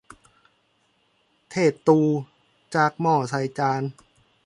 [1.49, 1.99] เทสตู
[2.75, 3.81] จากหม้อใส่จาน